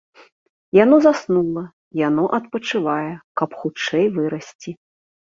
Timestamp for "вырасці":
4.15-4.71